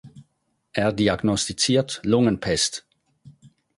Er 0.73 0.93
diagnostiziert 0.93 2.01
Lungenpest. 2.03 2.87